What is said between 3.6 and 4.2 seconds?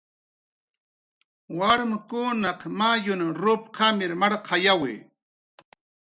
qamir